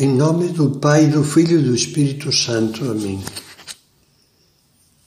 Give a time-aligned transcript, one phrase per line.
[0.00, 2.88] Em nome do Pai, do Filho e do Espírito Santo.
[2.88, 3.18] Amém.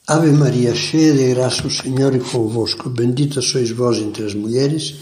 [0.06, 2.90] Ave Maria, cheia de graça, o Senhor é convosco.
[2.90, 4.94] Bendita sois vós entre as mulheres,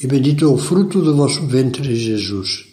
[0.00, 2.64] e bendito é o fruto do vosso ventre, Jesus.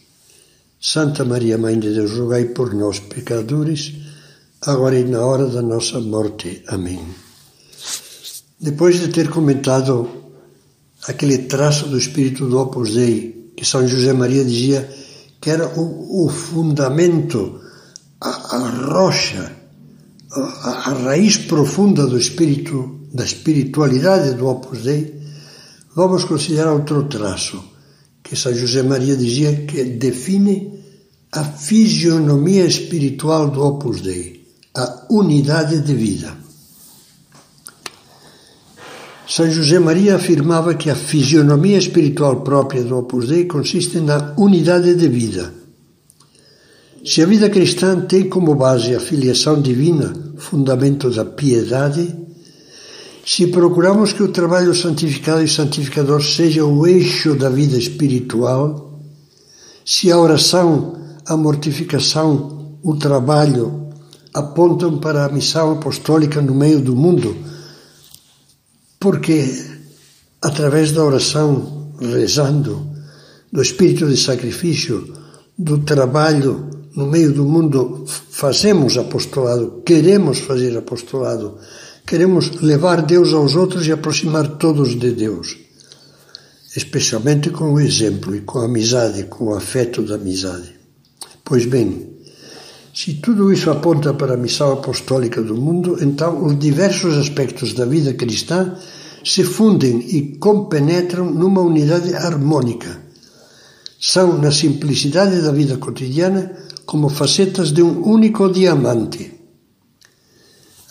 [0.82, 3.94] Santa Maria, Mãe de Deus, rogai por nós, pecadores,
[4.60, 6.64] agora e na hora da nossa morte.
[6.68, 7.00] Amém.
[8.60, 10.10] Depois de ter comentado
[11.08, 14.98] aquele traço do espírito do Opus Dei, que São José Maria dizia
[15.42, 17.62] que era o, o fundamento,
[18.20, 19.56] a, a rocha,
[20.32, 25.20] a, a, raiz profunda do espírito, da espiritualidade do Opus Dei,
[25.96, 27.64] vamos considerar outro traço,
[28.22, 30.80] que São José Maria dizia que define
[31.32, 36.49] a fisionomia espiritual do Opus Dei, a unidade de vida.
[39.30, 44.96] São José Maria afirmava que a fisionomia espiritual própria do Opus Dei consiste na unidade
[44.96, 45.54] de vida.
[47.06, 52.16] Se a vida cristã tem como base a filiação divina, fundamento da piedade,
[53.24, 59.00] se procuramos que o trabalho santificado e santificador seja o eixo da vida espiritual,
[59.86, 60.96] se a oração,
[61.28, 63.90] a mortificação, o trabalho
[64.34, 67.59] apontam para a missão apostólica no meio do mundo,
[69.00, 69.46] porque
[70.42, 72.88] através da oração, rezando,
[73.52, 75.14] do espírito de sacrifício,
[75.58, 81.58] do trabalho no meio do mundo, fazemos apostolado, queremos fazer apostolado,
[82.06, 85.58] queremos levar Deus aos outros e aproximar todos de Deus,
[86.76, 90.76] especialmente com o exemplo e com a amizade, com o afeto da amizade.
[91.44, 92.19] Pois bem,
[93.00, 97.86] se tudo isso aponta para a missão apostólica do mundo, então os diversos aspectos da
[97.86, 98.76] vida cristã
[99.24, 103.00] se fundem e compenetram numa unidade harmônica.
[103.98, 106.52] São, na simplicidade da vida cotidiana,
[106.86, 109.32] como facetas de um único diamante.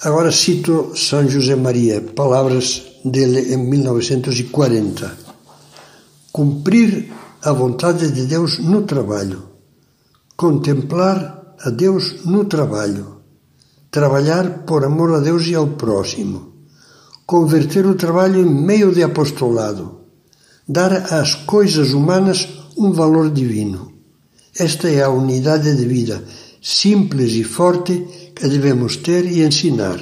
[0.00, 5.12] Agora cito São José Maria, palavras dele em 1940.
[6.32, 9.42] Cumprir a vontade de Deus no trabalho,
[10.34, 13.22] contemplar a Deus no trabalho,
[13.90, 16.52] trabalhar por amor a Deus e ao próximo,
[17.26, 20.00] converter o trabalho em meio de apostolado,
[20.68, 23.92] dar às coisas humanas um valor divino.
[24.58, 26.24] Esta é a unidade de vida
[26.60, 29.98] simples e forte que devemos ter e ensinar.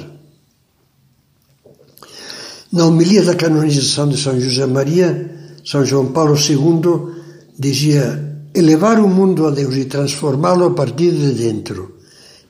[2.71, 7.15] Na homilia da canonização de São José Maria, São João Paulo II
[7.57, 11.97] dizia elevar o mundo a Deus e transformá-lo a partir de dentro.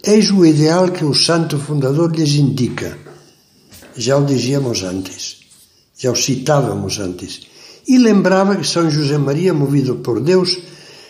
[0.03, 2.97] Eis o ideal que o santo fundador lhes indica.
[3.95, 5.39] Já o dizíamos antes,
[5.97, 7.41] já o citávamos antes.
[7.87, 10.57] E lembrava que São José Maria, movido por Deus,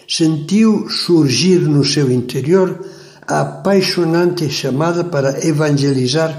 [0.08, 2.84] sentiu surgir no seu interior
[3.28, 6.32] a apaixonante chamada para evangelizar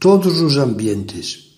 [0.00, 1.50] todos os ambientes.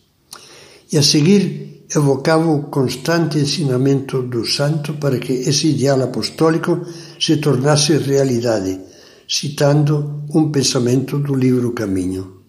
[0.93, 6.81] E a seguir evocava o constante ensinamento do santo para que esse ideal apostólico
[7.21, 8.81] se tornasse realidade,
[9.29, 12.43] citando um pensamento do livro Caminho.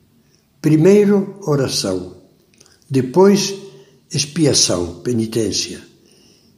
[0.62, 2.16] Primeiro, oração.
[2.90, 3.54] Depois,
[4.12, 5.81] expiação, penitência.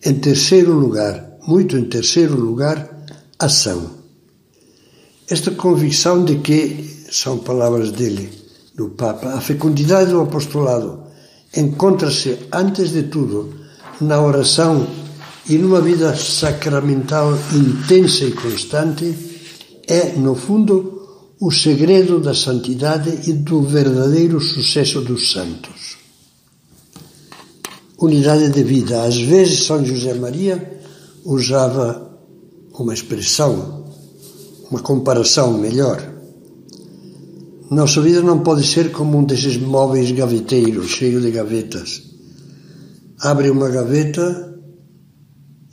[0.03, 3.05] Em terceiro lugar, muito em terceiro lugar,
[3.39, 3.91] ação.
[5.27, 8.29] Esta convicção de que, são palavras dele,
[8.75, 11.04] do Papa, a fecundidade do apostolado
[11.55, 13.53] encontra-se, antes de tudo,
[14.01, 14.85] na oração
[15.47, 19.15] e numa vida sacramental intensa e constante,
[19.87, 25.97] é, no fundo, o segredo da santidade e do verdadeiro sucesso dos santos.
[27.99, 29.03] Unidade de vida.
[29.03, 30.81] Às vezes, São José Maria
[31.23, 32.19] usava
[32.73, 33.85] uma expressão,
[34.69, 36.14] uma comparação melhor
[37.71, 42.03] nossa vida não pode ser como um desses móveis gaveteiros, cheio de gavetas.
[43.21, 44.59] Abre uma gaveta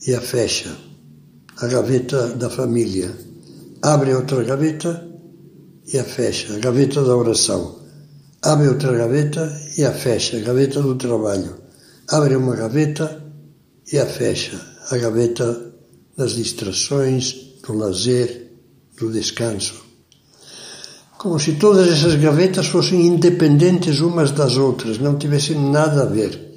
[0.07, 0.75] e a fecha.
[1.59, 3.15] A gaveta da família.
[3.83, 5.07] Abre outra gaveta
[5.93, 6.55] e a fecha.
[6.55, 7.81] A gaveta da oração.
[8.41, 10.39] Abre outra gaveta e a fecha.
[10.39, 11.59] A gaveta do trabalho.
[12.09, 13.23] Abre uma gaveta
[13.93, 14.59] e a fecha.
[14.91, 15.75] A gaveta
[16.17, 18.51] das distrações, do lazer,
[18.99, 19.92] do descanso
[21.23, 26.53] como se todas essas gavetas fossem independentes umas das outras, não tivessem nada a ver.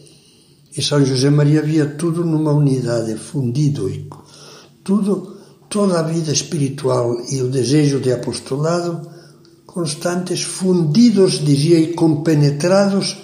[0.76, 4.10] E São José Maria via tudo numa unidade, fundido, e
[4.84, 5.38] tudo,
[5.70, 9.08] toda a vida espiritual e o desejo de apostolado
[9.68, 13.18] constantes, fundidos, dizia, e compenetrados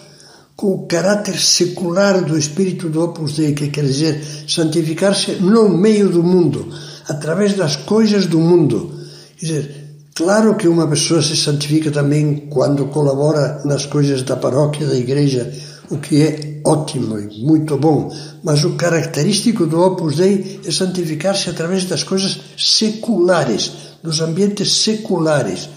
[0.56, 6.08] com o caráter secular do espírito do Opus Dei, que quer dizer santificar-se no meio
[6.08, 6.68] do mundo,
[7.10, 8.92] através das coisas do mundo.
[9.40, 9.82] Quer dizer,
[10.14, 15.52] claro que uma pessoa se santifica também quando colabora nas coisas da paróquia, da igreja,
[15.90, 18.12] o que é ótimo e muito bom,
[18.44, 23.72] mas o característico do Opus Dei é santificar-se através das coisas seculares,
[24.02, 25.70] dos ambientes seculares.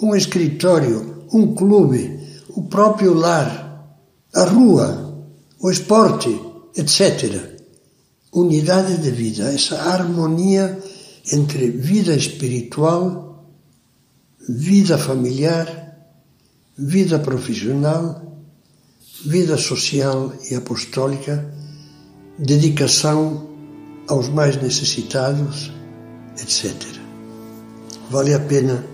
[0.00, 2.18] Um escritório, um clube,
[2.50, 3.98] o próprio lar,
[4.34, 5.14] a rua,
[5.60, 6.28] o esporte,
[6.76, 7.40] etc.
[8.32, 10.78] Unidade de vida, essa harmonia
[11.32, 13.23] entre vida espiritual,
[14.48, 15.96] vida familiar,
[16.76, 18.42] vida profissional,
[19.24, 21.52] vida social e apostólica,
[22.38, 23.48] dedicação
[24.08, 25.72] aos mais necessitados,
[26.40, 26.74] etc.
[28.10, 28.84] Vale a pena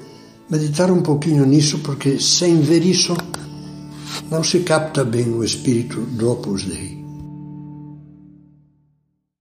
[0.49, 3.17] meditar um pouquinho nisso, porque sem ver isso
[4.31, 7.00] não se capta bem o espírito do Opus Dei.